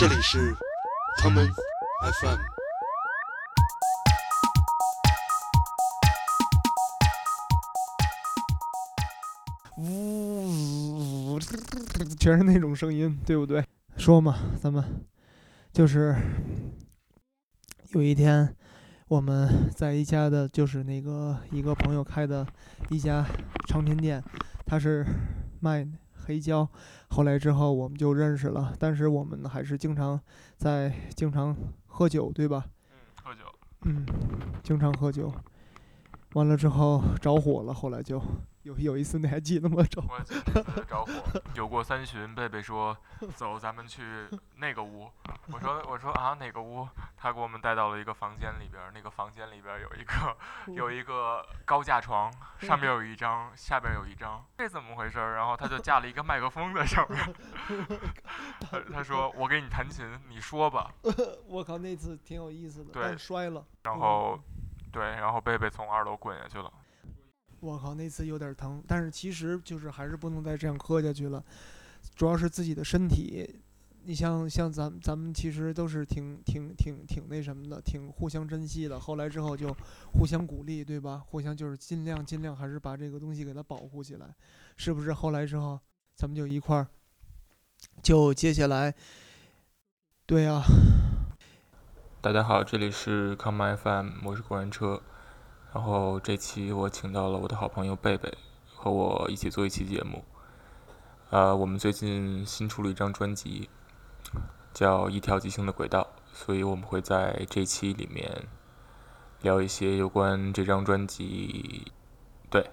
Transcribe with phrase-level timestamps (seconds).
[0.00, 0.56] 这里是
[1.18, 1.46] 他们
[2.22, 2.38] FM。
[12.18, 13.62] 全是那种声音，对不对？
[13.98, 15.04] 说嘛，咱们
[15.70, 16.16] 就是
[17.90, 18.56] 有一天，
[19.06, 22.46] 我们在一家的，就是那个一个朋友开的
[22.88, 23.26] 一家
[23.66, 24.24] 唱片店，
[24.64, 25.04] 他是
[25.60, 25.86] 卖
[26.24, 26.68] 黑胶。
[27.08, 30.20] 后来之后我们就认识了，但是我们还是经常
[30.56, 31.56] 在经常
[31.86, 32.64] 喝酒，对吧？
[32.90, 33.40] 嗯，喝酒。
[33.82, 34.06] 嗯，
[34.62, 35.32] 经常喝酒。
[36.34, 38.20] 完了之后着火了，后来就。
[38.62, 39.82] 有 有一次你还记得吗？
[39.84, 41.12] 着我记得着火，
[41.54, 42.96] 酒过三巡，贝贝说
[43.34, 44.02] ：“走，咱们去
[44.56, 45.10] 那个屋。”
[45.52, 46.86] 我说：“我说啊，哪个屋？”
[47.16, 50.36] 他给我们带到了一个房间里边，那个房间里边有一个
[50.74, 55.18] 有一个高架床，上面有一张，下边有一张，这怎么回事？
[55.18, 57.34] 然后他就架了一个麦克风在上面。
[58.92, 60.92] 他说：“我给你弹琴，你说吧。
[61.46, 63.64] ”我靠，那次挺有意思的，对，摔了。
[63.82, 64.38] 然后，
[64.92, 66.70] 对，然后贝贝从二楼滚下去了。
[67.60, 71.44] 我靠，那次有点疼，但是其实就是还是不能再这样喝下去了，
[72.14, 73.60] 主要是自己的身体。
[74.02, 78.98] 你像像咱咱们其实都是挺挺挺挺那什么的，挺互相珍惜的。
[78.98, 79.76] 后来之后就
[80.14, 81.22] 互相鼓励，对吧？
[81.26, 84.34] 互相就是尽量尽量还是把这个东西给它保护起来，
[84.78, 85.12] 是不是？
[85.12, 85.78] 后来之后
[86.14, 86.88] 咱们就一块儿，
[88.02, 88.94] 就接下来，
[90.24, 90.62] 对呀。
[92.22, 95.02] 大家好，这里是 Come FM，我是过山车。
[95.72, 98.32] 然后这期我请到了我的好朋友贝贝，
[98.66, 100.24] 和我一起做一期节目。
[101.30, 103.70] 呃，我们最近新出了一张专辑，
[104.74, 108.48] 叫《一条即兴的轨道》，所以我们会在这期里面
[109.42, 111.92] 聊一些有关这张专辑。
[112.50, 112.68] 对，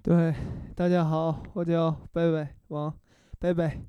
[0.00, 0.32] 对，
[0.76, 2.94] 大家好，我叫贝贝王
[3.40, 3.80] 贝贝。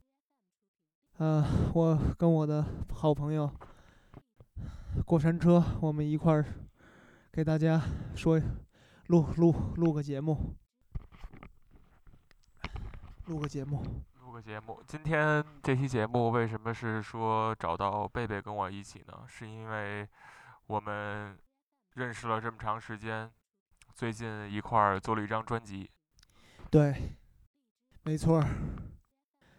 [1.20, 3.52] 呃，我跟我的好朋友
[5.06, 6.46] 过山车，我们一块儿。
[7.36, 7.82] 给大家
[8.16, 8.42] 说，
[9.08, 10.56] 录录录个节目，
[13.26, 13.84] 录个节目，
[14.22, 14.82] 录个节目。
[14.88, 19.26] 今天这期节目为什么是说找到贝贝跟我一起呢？
[19.28, 20.08] 是因为
[20.68, 21.38] 我们
[21.96, 23.30] 认识了这么长时间，
[23.94, 25.92] 最近一块儿做了一张专辑。
[26.72, 27.18] 对，
[28.04, 28.42] 没错。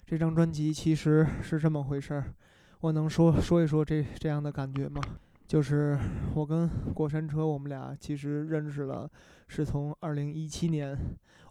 [0.06, 2.34] 这张专辑其实是这么回事儿，
[2.80, 4.98] 我能说说一说这这样的感觉吗？
[5.46, 5.98] 就是
[6.34, 9.10] 我跟过山车，我们俩其实认识了，
[9.48, 10.96] 是从二零一七年，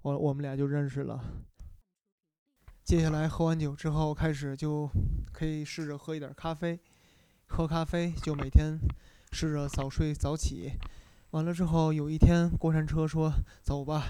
[0.01, 1.23] 我我们俩就认识了。
[2.83, 4.89] 接下来喝完酒之后，开始就
[5.31, 6.79] 可以试着喝一点咖啡，
[7.47, 8.77] 喝咖啡就每天
[9.31, 10.73] 试着早睡早起。
[11.31, 13.31] 完了之后，有一天过山车说
[13.63, 14.03] ：“走吧，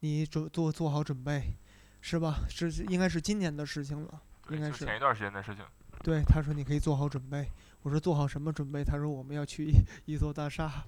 [0.00, 1.54] 你准做做好准备，
[2.00, 2.40] 是吧？
[2.48, 5.64] 是应该是今年的事情了，应该是前一段时间的事情。”
[6.02, 7.48] 对，他说：“你可以做好准备。”
[7.82, 8.82] 我说做好什么准备？
[8.84, 9.72] 他说我们要去
[10.04, 10.84] 一 座大厦，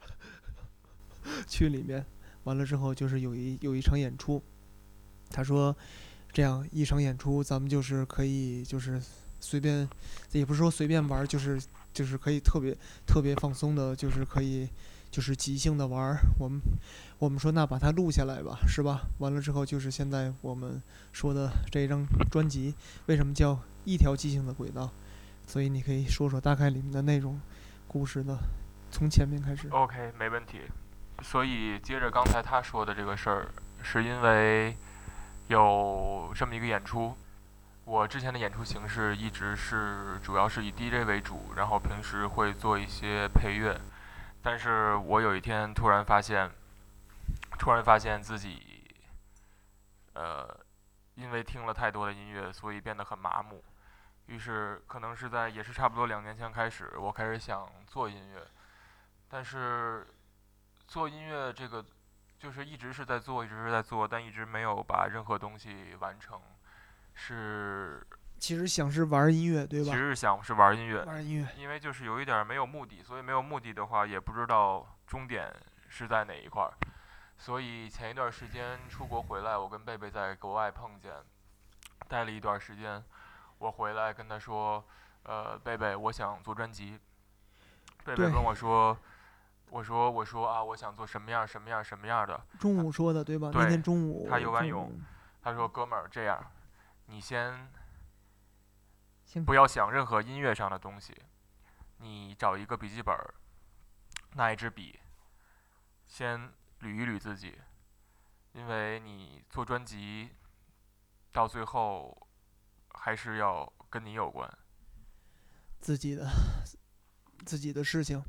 [1.46, 2.04] 去里面，
[2.44, 4.42] 完了之后就是有一有一场演出。
[5.30, 5.74] 他说，
[6.32, 9.00] 这样一场演出，咱们就是可以就是
[9.40, 9.88] 随便，
[10.32, 11.62] 也不是说随便玩，就是
[11.94, 14.68] 就是可以特别特别放松的，就是可以
[15.10, 16.16] 就是即兴的玩。
[16.38, 16.60] 我们
[17.18, 19.02] 我们说那把它录下来吧，是吧？
[19.18, 22.74] 完了之后就是现在我们说的这张专辑，
[23.06, 24.92] 为什么叫一条即兴的轨道？
[25.50, 27.40] 所以你可以说说大概里面的内容，
[27.88, 28.38] 故事的，
[28.88, 29.68] 从前面开始。
[29.70, 30.60] OK，没问题。
[31.22, 33.48] 所以接着刚才他说的这个事儿，
[33.82, 34.76] 是因为
[35.48, 37.16] 有这么一个演出。
[37.84, 43.76] 我之前的演出形式一直是主要是以 DJ 为主，然后平时会做一些配乐。
[44.42, 46.48] 但是我有一天突然发现，
[47.58, 48.88] 突然发现自己，
[50.12, 50.48] 呃，
[51.16, 53.64] 因为听了太多的音乐，所以变得很麻木。
[54.30, 58.46] 于是，可能是在也是差不多两年前开始，我开始想做音乐，
[59.28, 60.06] 但是
[60.86, 61.84] 做音乐这个
[62.38, 66.41] 就是一直是在做，一直是在做，但一直没有把任何东西完成。
[67.12, 68.06] 是，
[68.38, 69.91] 其实想是玩音乐，对吧？
[69.91, 71.48] 其实想是玩音乐，玩音乐。
[71.56, 75.53] 因为就是有一点没有目的，所以没有目的的话，也不知道终点
[75.88, 76.72] 是在哪一块儿。
[77.36, 81.12] 所以前一段时间出国回来，我跟贝贝在国外碰见，
[82.06, 83.03] 待了一段时间。
[83.60, 84.83] 我回来跟他说
[85.24, 86.98] ：“呃，贝贝，我想做专辑。”
[88.04, 88.97] 贝贝跟我说
[89.68, 93.51] ：“我说，我说啊，我想做什么样、什么样、什么样的。”中午说的对吧？
[93.53, 94.27] 那天中午。
[94.30, 94.91] 他游完泳，
[95.42, 96.42] 他说：“哥们儿，这样，
[97.04, 97.71] 你先
[99.27, 101.15] 先不要想任何音乐上的东西，
[101.98, 103.15] 你找一个笔记本，
[104.36, 104.98] 拿一支笔，
[106.06, 107.59] 先捋一捋自己，
[108.54, 110.30] 因为你做专辑
[111.30, 112.16] 到最后。”
[112.95, 114.48] 还是要跟你有关，
[115.81, 116.31] 自己的
[117.45, 118.22] 自己的事情，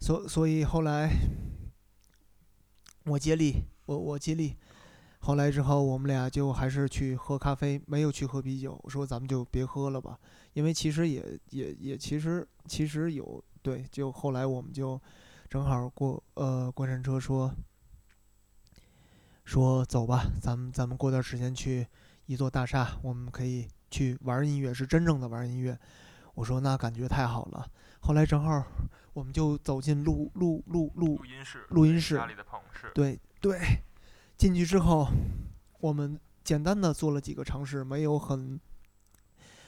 [0.00, 1.10] 所所以后来
[3.04, 4.56] 我接力，我我接力，
[5.20, 10.18] 后来之后我们俩就还是去喝咖啡，没有去喝啤酒，说咱们就别喝了吧，
[10.52, 15.00] 因为其实也也也其实其实有对，就后来我们就
[15.48, 17.52] 正好过呃过山车说
[19.44, 21.86] 说走吧，咱们咱们过段时间去
[22.28, 25.76] 一座大厦，我们可以去玩音乐，是真正的玩音乐。
[26.34, 27.66] 我说那感觉太好了。
[28.00, 28.62] 后来正好
[29.14, 33.58] 我们就走进录录录录录音室，录音室家里的棚室，对对，
[34.36, 35.08] 进去之后，
[35.80, 38.60] 我们简单的做了几个尝试，没有很，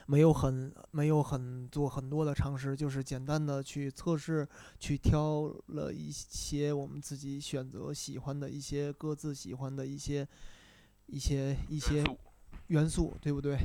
[0.05, 4.47] 没有很，没有很做很多的尝试，就是简单的去测试，
[4.79, 10.29] 去挑了一些我们自己选择喜欢的一些各自喜欢的一些
[11.07, 12.05] 一些一些
[12.71, 13.59] 元素，对不对？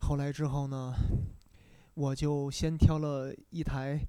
[0.00, 0.92] 后来之后呢，
[1.94, 4.00] 我就先挑了一台，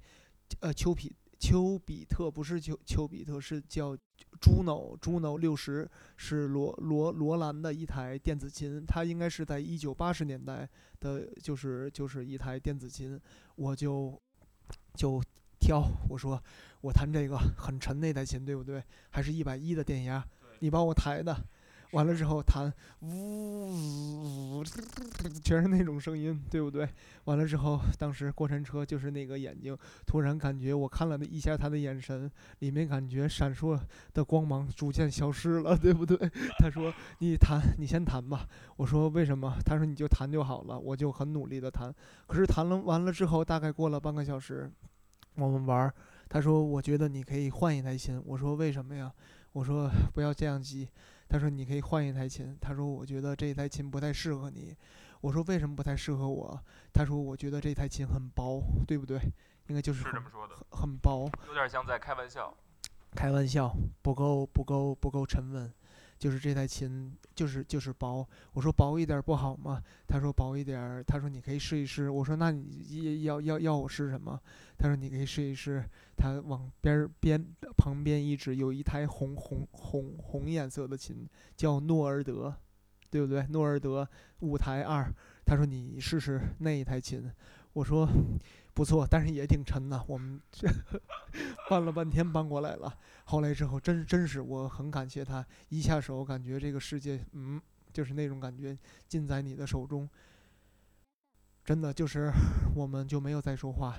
[0.58, 3.96] 呃，丘比丘比特不是丘丘比特，是叫
[4.40, 10.68] Juno Juno 六十，是罗罗罗兰的一台电子琴，它应该是在一九八十年代
[10.98, 13.20] 的，就是就是一台电子琴，
[13.54, 14.20] 我就
[14.94, 15.22] 就
[15.60, 16.42] 挑，我说
[16.80, 18.82] 我弹这个很沉那台琴，对不对？
[19.10, 20.26] 还是一百一的电压，
[20.58, 21.36] 你帮我抬的。
[21.92, 24.64] 完了之后弹，呜呜，
[25.42, 26.86] 全是那种声音，对不对？
[27.24, 29.76] 完了之后，当时过山车就是那个眼睛，
[30.06, 33.78] 突然感觉我看了那一下他的眼神，里面感觉闪烁
[34.12, 36.16] 的光芒逐渐消失了，对不对？
[36.60, 38.46] 他说：“你弹，你先弹吧。”
[38.76, 41.94] 我说：“为什么？”他说：“你就弹就好了。”我就很努力的弹，
[42.26, 44.70] 可是弹了完了之后，大概过了半个小时，
[45.36, 45.94] 我们玩儿，
[46.28, 49.12] 他说：“我觉得你可以换一台琴。”我说：“为什么呀？”
[49.52, 50.88] 我说：“不要这样急。”
[51.28, 54.76] 他说：“你可以换一台琴。”他说：“我觉得这台琴不太适合你。”
[55.20, 56.58] 我说：“为什么不太适合我？”
[56.92, 59.18] 他说：“我觉得这台琴很薄，对不对？
[59.68, 62.54] 应该就是很是这么说的，很很薄，有点像在开玩笑。
[63.14, 65.72] 开玩笑，不够不够不够沉稳，
[66.18, 68.26] 就是这台琴就是就是薄。
[68.52, 69.80] 我说薄一点不好吗？
[70.06, 72.10] 他说薄一点，他说你可以试一试。
[72.10, 74.38] 我说那你要要要我试什么？
[74.76, 75.84] 他说你可以试一试。
[76.16, 82.52] 他往边边旁边一指，有一台红红红红颜色的琴，叫诺尔德，
[83.08, 83.46] 对不对？
[83.50, 84.08] 诺尔德
[84.40, 85.08] 五台二。
[85.44, 87.30] 他说你试试那一台琴。
[87.74, 88.08] 我说
[88.78, 90.00] 不错，但是也挺沉的。
[90.06, 90.68] 我们这
[91.68, 92.96] 搬了半天搬过来了。
[93.24, 97.60] 后来之后，真真是我很感谢他，一下手感觉这个世界，嗯，
[97.92, 98.78] 就是那种感觉
[99.08, 100.08] 尽在你的手中。
[101.64, 102.30] 真的就是
[102.76, 103.96] 我们就没有再说话，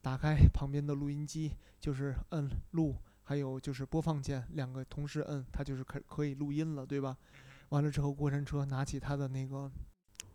[0.00, 7.14] 打开旁边的录音机，就是摁录，还有就是播放键，两个同时摁，它就是可可以录音了，对吧？
[7.68, 9.70] 完了之后，过山车拿起他的那个，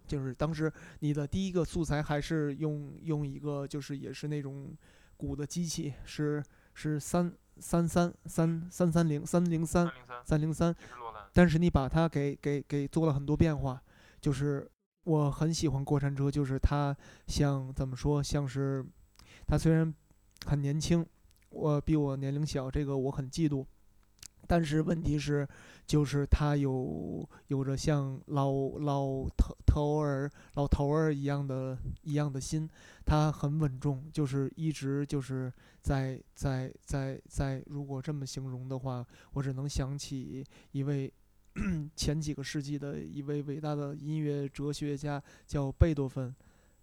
[0.08, 4.76] 就是当时你的第一个素材还是用用一个就是也是那种
[5.18, 6.44] 鼓的机器，是
[6.74, 9.92] 是三三三三三三零三零三
[10.24, 10.76] 三零三
[11.34, 13.82] 但是你把它给给给做了很多变化，
[14.22, 14.68] 就是
[15.04, 16.96] 我很喜欢过山车，就是它
[17.28, 18.86] 像怎么说，像是
[19.46, 19.94] 它虽然
[20.46, 21.06] 很年轻，
[21.50, 23.66] 我比我年龄小，这个我很嫉妒，
[24.48, 25.48] 但是问题是，
[25.86, 32.68] 就是他有有着像老老头头儿老头儿一样的一样的心，
[33.06, 41.12] 他很稳重，就是一直就是在在在在，如果这么形容的话，我只能想起一位
[41.96, 46.34] 前几个世纪的一位伟大的音乐哲学家，叫贝多芬，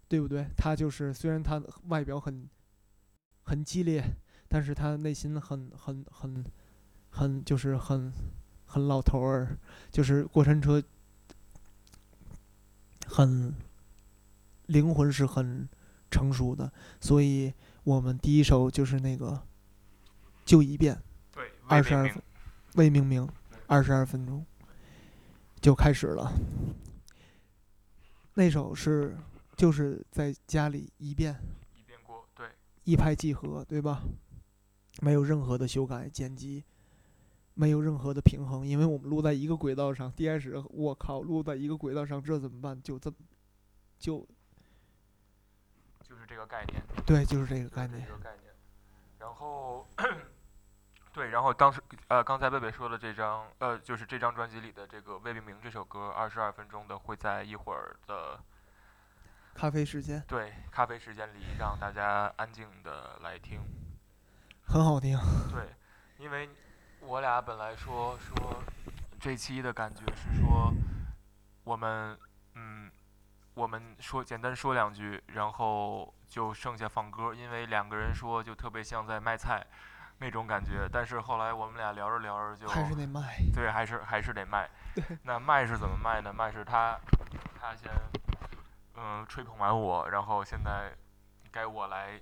[0.07, 0.45] 对不对？
[0.55, 2.47] 他就是虽然他外表很
[3.43, 4.03] 很激烈，
[4.47, 6.43] 但是他内心很很很
[7.45, 8.11] 就是很
[8.65, 9.57] 很老头儿，
[9.89, 10.83] 就是过山车
[13.07, 13.55] 很
[14.65, 15.67] 灵魂是很
[16.11, 17.53] 成熟的，所以
[17.83, 19.41] 我们第一首就是那个
[20.43, 21.01] 就一遍。
[21.31, 22.21] 对，二十二分
[22.75, 23.27] 未命名，
[23.67, 24.45] 二十二分钟
[25.61, 26.31] 就开始了。
[28.33, 29.17] 那首是
[29.55, 31.33] 就是在家里一遍
[31.77, 32.45] 一遍过，对，
[32.83, 34.03] 一拍即合，对吧？
[35.01, 36.63] 没有任何的修改剪辑，
[37.55, 40.11] 没有任何的平衡，因为我们录在一个轨道上。
[40.11, 42.79] 第一开始我靠，录在一个轨道上，这怎么办？
[42.81, 43.15] 就这么
[43.97, 44.27] 就
[46.03, 46.83] 就是这个概念。
[47.05, 48.11] 对，就是这个概念这。
[48.11, 48.53] 个概念。
[49.17, 49.87] 然后，
[51.13, 58.37] 对，然后当时呃，刚才贝贝说的这张呃，就是这张专辑里的这个《未命名》这首歌，二十二分钟的，会在一会儿的
[59.53, 63.61] 咖啡时间对咖啡时间里让大家安静的来听。
[64.61, 65.17] 很好听，
[65.51, 65.73] 对，
[66.17, 66.49] 因为
[67.05, 68.63] 我俩本来说说
[69.19, 70.73] 这期的感觉是说，
[71.63, 72.17] 我们
[72.55, 72.91] 嗯
[73.53, 79.65] 我们说简单说两句，然后就剩下放歌，因为两个人说就特别像在卖菜
[80.17, 80.89] 那种感觉。
[80.91, 83.37] 但是后来我们俩聊着聊着就还是得卖。
[83.53, 84.67] 对，还是还是得卖。
[85.23, 86.33] 那卖是怎么卖呢？
[86.33, 86.99] 卖是他
[87.59, 87.91] 他先
[88.95, 90.91] 嗯吹捧完我，然后现在
[91.51, 92.19] 该我来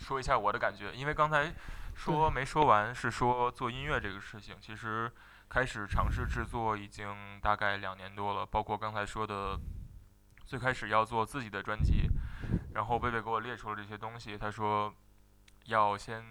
[0.00, 1.52] 说一下我的感觉，因为刚才
[2.00, 5.12] 说没说完，是说做音乐这个事情，其实
[5.50, 9.60] 开始尝试制作已经大概两年多了，包括刚才说的。
[10.46, 12.10] 最开始要做自己的专辑，
[12.74, 14.36] 然后贝贝给我列出了这些东西。
[14.36, 14.92] 他说，
[15.66, 16.24] 要先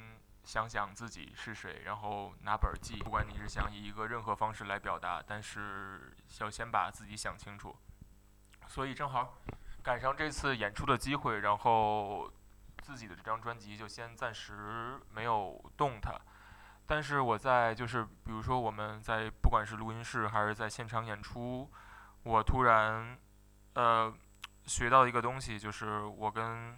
[0.44, 2.98] 想想自己是谁，然后拿本儿记。
[2.98, 7.74] 不管你是想以一个任何方式来表达，但是要先把自己想清楚。
[8.68, 9.38] 所以正好
[9.82, 12.30] 赶上这次演出的机会，然后
[12.89, 16.19] 自己的这张专辑就先暂时没有动它。
[16.86, 21.72] 但是我在就是比如说我们在不管是录音室还是在现场演出，
[22.24, 23.17] 我突然。
[23.75, 24.13] 呃，
[24.65, 26.77] 学到一个东西，就是我跟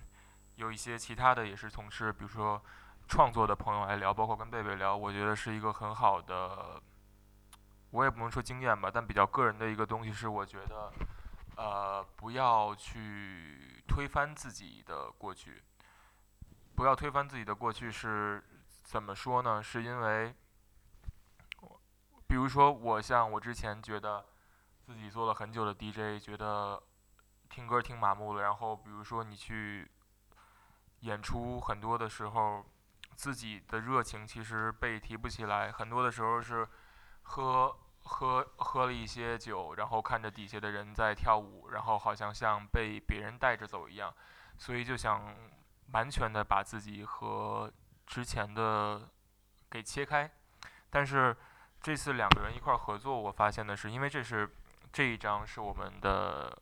[0.55, 2.61] 有一些其他的也是从事，比如说
[3.07, 6.79] 创作的朋友来聊，包括跟贝贝聊，我觉得是一个很好的，
[7.91, 10.91] 我也不能说经验吧，但比较个人的一个东西是，我觉得，
[11.55, 15.63] 呃，不要去推翻自己的过去，
[16.81, 18.43] 不要推翻自己的过去是
[18.81, 19.61] 怎么说呢？
[19.61, 20.33] 是因为，
[22.27, 24.25] 比如说我像我之前觉得
[24.81, 26.81] 自己做了很久的 DJ，觉得。
[27.49, 29.85] 听歌听麻木了，然后比如说你去
[31.01, 32.65] 演出，很多的时候
[33.15, 36.65] 自己的热情其实被提不起来，很多的时候是
[37.23, 44.11] 喝喝喝了一些酒，然后看着底下的人在跳舞，然后好像像被别人带着走一样，
[44.57, 45.35] 所以就想
[45.93, 47.71] 完全的把自己和
[48.05, 49.09] 之前的
[49.69, 50.29] 给切开。
[50.89, 51.35] 但是
[51.81, 54.49] 这次两个人一块合作，我发现的是，因为这是
[54.91, 56.57] 这一张是我们的。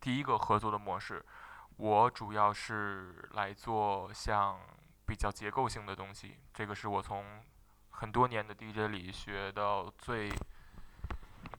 [0.00, 1.22] 第一个合作的模式，
[1.76, 4.60] 我主要是来做像
[5.04, 7.42] 比较结构性的东西，这个是我从
[7.90, 10.30] 很多年的 DJ 里学到最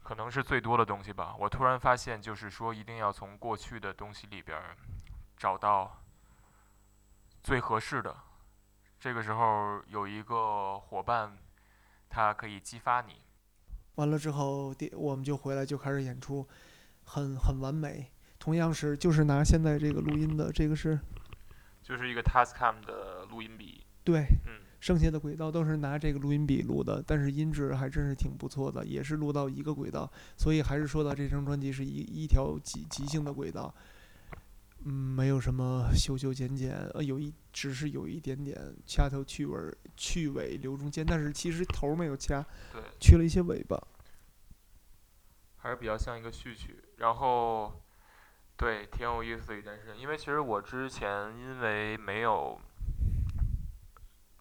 [0.01, 1.35] 可能是最多的东西吧。
[1.37, 4.57] 我突然发现，就是说一定要从过去的东西里边
[5.35, 6.01] 找到
[7.43, 8.15] 最合适的。
[8.99, 11.37] 这个时候有一个伙伴，
[12.09, 13.13] 他可以激发你。
[13.95, 16.47] 完了之后，第我们就回来就开始演出，
[17.03, 18.11] 很很完美。
[18.37, 20.97] 同样是，就是拿现在这个录音的，这个是，
[21.81, 23.85] 就是一个 Tascam 的录音笔。
[24.03, 33.73] 对，嗯，剩下的轨道都是拿这个录音笔录的，但是音质还真是挺不错的，也是录到一个轨道，所以还是说到这张专辑是一一条即即兴的轨道，
[34.85, 43.77] 嗯，没有什么修修剪剪，呃，有一只是有一点点掐头去尾，去尾留中间，但是其实头没有掐，对，去了一些尾巴，
[45.57, 47.81] 还是比较像一个序曲，然后。
[48.59, 52.59] 对，挺有意思的一件事，因为其实我之前因为没有，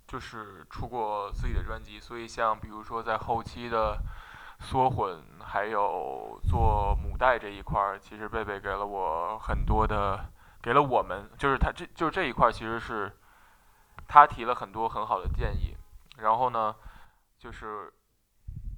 [0.08, 3.96] 就是出过自己的专辑，所以像比如说在后期的
[4.60, 10.24] 缩混，还有做母带这一块儿，其实贝贝给了我很多的，
[10.62, 13.12] 给了我们，就是他这就这一块儿，其实是
[14.06, 15.76] 他提了很多很好的建议，
[16.18, 16.74] 然后呢，
[17.38, 17.92] 就是。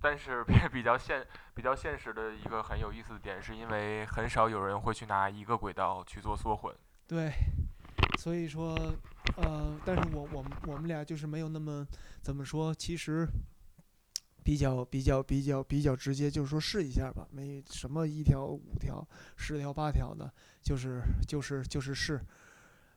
[0.02, 6.74] 但是比比较现比较现实的一个很有意思的点，是因为很少有人会去拿一个轨道去做缩混。
[7.06, 7.30] 对，
[8.16, 8.74] 所以说，
[9.36, 11.86] 呃，但是我我们我们俩就是没有那么
[12.22, 13.28] 怎么说，其实
[14.50, 20.28] 比较比较比较比较直接，就是说试一下吧，没什么一条五条十条八条的，
[20.60, 22.20] 就是就是就是试，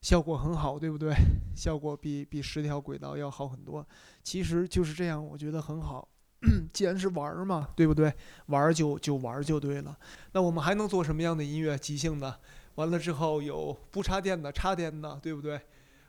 [0.02, 1.14] 效果很好，对不对？
[1.56, 3.88] 效果比比十条轨道要好很多。
[4.24, 6.10] 其实就是这样，我觉得很好。
[6.74, 8.12] 既然是玩嘛，对不对？
[8.48, 9.96] 玩就就玩就对了。
[10.32, 11.78] 那我们还能做什么样的音乐？
[11.78, 12.40] 即兴的，
[12.74, 15.62] 完了之后有不插电的、插电的，对不对？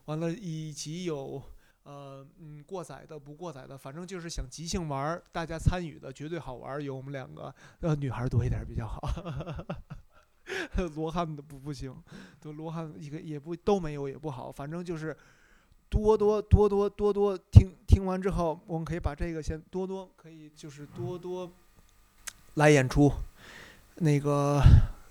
[0.07, 1.43] 完了以及有
[1.85, 6.83] 呃嗯过载的、不过载的，反正就是想即兴玩，大家参与的绝对好玩。
[6.83, 9.01] 有我们两个，呃，女孩多一点比较好。
[10.97, 11.95] 罗汉的不不行，
[12.41, 15.17] 都罗汉一个也不都没有也不好，反正就是。
[15.91, 21.49] 多多多多多多听听完之后，我们可以把这个先多多可以就是多多
[22.55, 23.13] 来演出，
[23.97, 24.61] 那个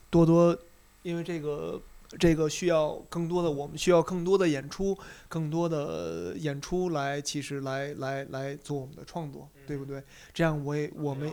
[0.10, 0.58] 多多，
[1.04, 1.82] 因为这个
[2.20, 10.04] 这个需要更多的，我们需要更多的演出，更多的演出来，其实来来来做我们的创作，对不对？
[10.34, 11.32] 这样我也我们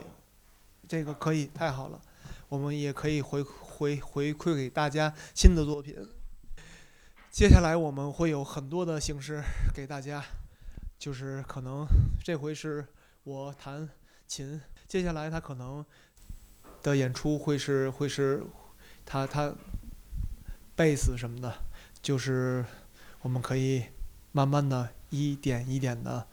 [0.87, 2.01] 这个可以太好了，
[2.49, 5.95] 我们也可以回回回馈给大家新的作品。
[7.29, 9.41] 接下来我们会有很多的形式
[9.73, 10.23] 给大家，
[10.97, 11.85] 就是可能
[12.23, 12.85] 这回是
[13.23, 13.89] 我弹
[14.27, 15.85] 琴，接下来他可能
[16.81, 18.43] 的演出会是会是。
[19.03, 19.53] 他他
[20.81, 21.53] 贝斯什么的，
[22.01, 22.65] 就是
[23.21, 23.85] 我们可以
[24.31, 26.25] 慢慢的一点一点的，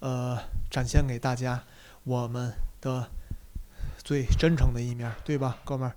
[0.00, 0.38] 呃，
[0.70, 1.64] 展现给大家
[2.04, 2.52] 我们
[2.82, 3.08] 的
[4.04, 5.96] 最真诚的一面，对吧，哥们儿？